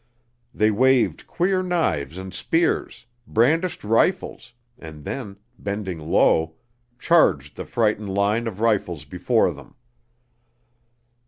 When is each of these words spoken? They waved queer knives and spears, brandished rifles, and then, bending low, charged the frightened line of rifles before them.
They 0.51 0.71
waved 0.71 1.27
queer 1.27 1.61
knives 1.61 2.17
and 2.17 2.33
spears, 2.33 3.05
brandished 3.27 3.83
rifles, 3.83 4.51
and 4.79 5.03
then, 5.03 5.37
bending 5.59 5.99
low, 5.99 6.55
charged 6.97 7.55
the 7.55 7.65
frightened 7.67 8.11
line 8.11 8.47
of 8.47 8.59
rifles 8.61 9.05
before 9.05 9.53
them. 9.53 9.75